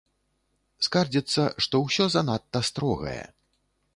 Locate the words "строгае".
2.69-3.23